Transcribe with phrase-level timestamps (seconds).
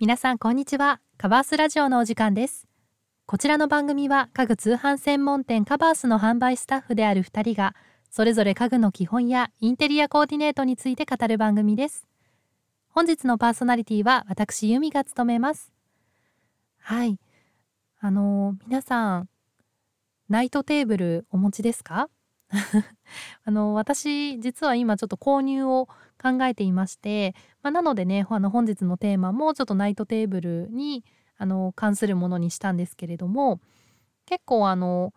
[0.00, 1.00] 皆さんこんにちは。
[1.16, 2.68] カバースラジオのお時間です。
[3.26, 7.74] こちらの番組は家具通販専門店カバースの販売スタッフである2人が
[8.08, 12.06] それぞれ家具の基本やインテリアコーディネートについて語る番組です。
[12.90, 15.72] 本日のパーソナリティは私由美が務めます。
[16.78, 17.18] はい。
[17.98, 19.28] あの皆さん
[20.28, 22.08] ナイトテーブルお持ちですか？
[23.44, 25.88] あの私実は今ちょっと購入を
[26.20, 31.04] 考えていまして、まあ、なのでねあの本日のテーマもちょっとナイトテーブルに
[31.36, 33.60] あの関するものにしたんですけれども
[34.26, 35.12] 結構あの、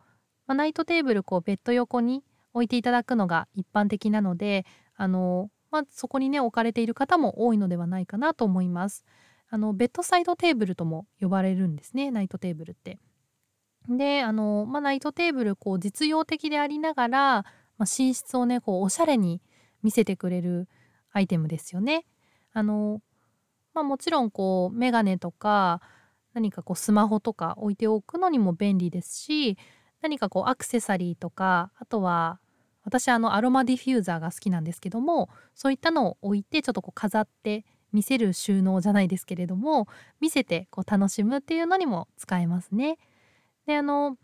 [0.46, 9.06] まあ、ナイトテーブルこうベッド横に置いていただくのが一般的なのであの、まあ、そこにね置かれている方も多いのではないかなと思います。
[9.54, 13.00] あのベッドサイドテーブルとも呼ばれるんですねナイトテーブルって。
[13.90, 17.46] であの、ま、ナイトテーブルこう実用的でありながら、
[17.78, 19.42] ま、寝室をねこうおしゃれに
[19.84, 20.68] 見せてくれる
[21.12, 22.06] アイテムですよね。
[22.54, 23.02] あの
[23.74, 25.82] ま、もちろんこうメガネとか
[26.34, 29.58] 何かこうスマホとか置いておくのにも便利ですし
[30.02, 32.40] 何かこうアクセサリーとかあとは
[32.84, 39.88] 私あのアロマディフューザーが好きなんですけどもそういったのを置いてちょっとこう飾って見せる収納じゃないですけれども
[40.20, 42.98] 見せてこう楽しむっていうのにも使えますね。
[43.66, 44.18] であの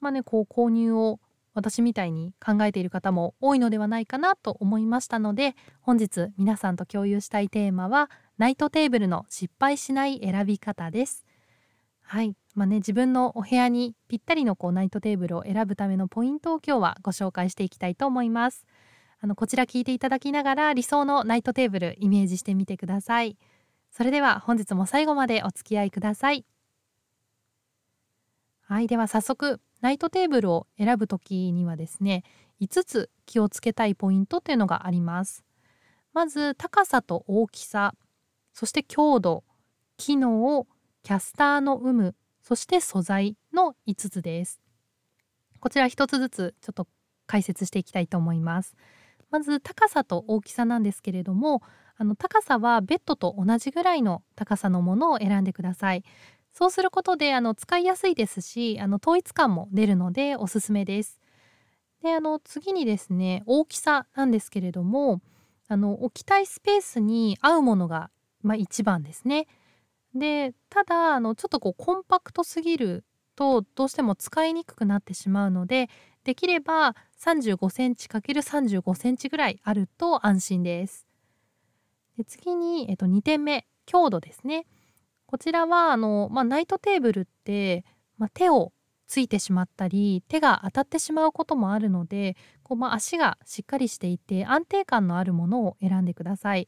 [0.00, 1.20] まあねこう購入を
[1.54, 11.24] 私みたいに考えている方も多いのではないかなと思いましたので本日皆さんと共有したいテーマはナイトテーブルの失敗しない選び方です。
[12.02, 18.66] はいまあね、自分のお部屋にぴったりのこうナイトテーブルを選ぶためのポイントを今日はご紹介していきたいと思います。
[19.20, 23.36] あのこちら聞いていただきながら理想のナイトテーブルイメージしてみてください。
[23.90, 26.44] それでは本日も最後までお付き合いください。
[28.68, 32.22] はいでは早速ナイトテーブルを選ぶ時にはですね
[32.60, 35.42] 5つ気をつけたいポイントというのがあります。
[36.12, 37.94] まず高さと大きさ
[38.52, 39.42] そして強度
[39.96, 40.66] 機能
[41.02, 44.60] キャスターの有無そして素材の5つです。
[45.60, 46.86] こちら1つずつちょっと
[47.26, 48.76] 解説していきたいと思います。
[49.30, 51.62] まず高さと大きさなんですけれども
[51.96, 56.04] あの高さはベッドと同じぐらいの高さのものを選んでください。
[56.58, 61.20] そうすることであの使いやすいですしあの統一感も出るのでおすすめです。
[62.02, 65.20] であの次にですね大きさなんですけれども
[65.68, 68.10] あの置きたいスペースに合うものが、
[68.42, 69.46] まあ、一番ですね。
[70.16, 73.04] でただあのちょっとこうコンパクトすぎる
[73.36, 75.88] とどうしても使いにくくなってしまうので
[76.24, 81.06] できれば35センチ ×35 センチぐらいあると安心です。
[82.16, 84.66] で次に、えっと、2点目強度ですね。
[85.28, 87.84] こちらはあの、まあ、ナイトテーブルって、
[88.16, 88.72] まあ、手を
[89.06, 96.66] ついてしまったり手が当たってしまうこともあるのでこう、まあ、足がしっかりしていて安定感のあるものを選んでください。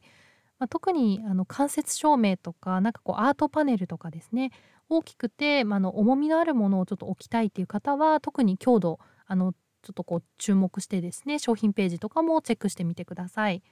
[0.59, 4.51] まあ、特にあの間接照明とかなんかこうアートパネルとかですね
[4.89, 13.63] 大きくて、まあ、の重みのあるものをちょっと置きたいっていう方は特に強度あのちょっとこう注目してですね商品ページとかもチェックしてみてください。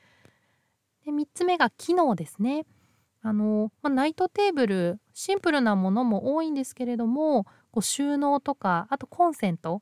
[1.05, 2.65] で3つ目が機能ですね。
[3.21, 9.81] あの、ま、ナイトテーブルシンプルなものも多いんですけれどもこう収納とかあとコンセント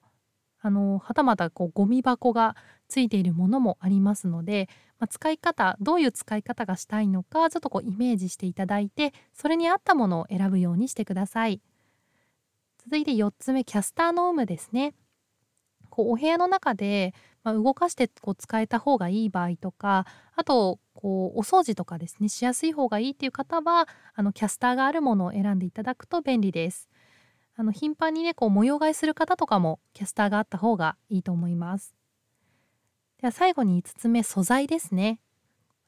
[0.59, 2.55] あのはたまたこうゴミ箱が
[2.87, 11.61] ついているものもありますので、ま、使い方どういう使い方がしたいのかちょっとこうイメージしていただいてそれに合ったものを選ぶようにしてください。
[12.83, 14.93] 続いて4つ目キャスターの有無ですね。
[15.89, 17.13] こうお部屋の中で、
[17.47, 26.89] まあ、動かしてこう使えた方がいい場合とかあとこうお掃除とかですねしやすい方がいいっていう方はあのキャスターがあるものを選んでいただくと便利です。
[27.55, 31.95] あの頻繁にねこう模様替えする方とかもキャスターがあった方がいいと思います。
[33.21, 35.21] では最後に5つ目素材ですね。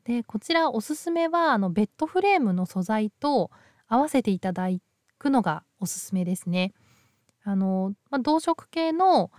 [0.06, 3.52] でこちらおすすめはあのベッドフレームの素材と
[3.90, 4.70] 合わせていただ
[5.18, 6.74] くのがおすすめですね。
[7.44, 9.30] あの、まあ、同色系の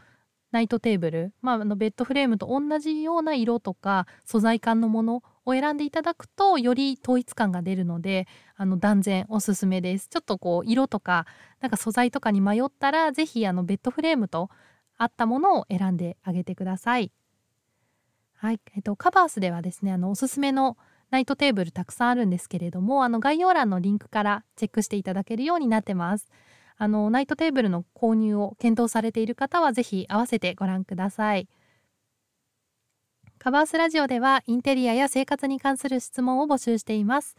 [0.51, 8.27] ナイトテーブル、まあ、あのベッドフレームと同じような色とか素材感のものを選んでいただくとより統一感が出るので
[8.57, 10.09] あの断然おすすめです。
[10.09, 11.27] ちょっとこう色とか
[11.61, 14.51] なんか素材とかに迷ったら是非あのベッドフレームと
[14.97, 17.13] 合ったものを選んであげてください。
[18.35, 20.79] はい、えっと、カバースではですねあのおすすめの
[21.11, 26.29] ナイトテーブルたくさんあるんですけれどもあの概要欄のリンクからチェックしていただけるようになってます。
[26.83, 31.47] あのナイトテーブルの購入を検討されている方はぜひ合わせてご覧ください。
[33.39, 37.37] カバースラジオではインテリアや生活に関する質問を募集しています。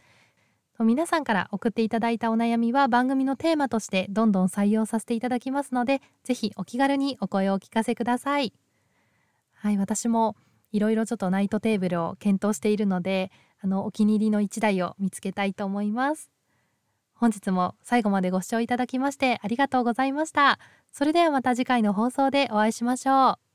[0.78, 8.52] 皆さんから送っていただいたお悩みは番組のテーマとしてどんどん採用させていただきますのでぜひお気軽にお声をお聞かせください。
[9.54, 10.36] はい私も
[10.70, 16.30] いろいろちょっとナイトテーブルを検討しているのであのお気に入りの1台を見つけたいと思います。
[17.22, 20.58] 本日も最後までご視聴いただきましてありがとうございました。
[20.90, 23.51] それではまた次回の放送でお会いしましょう。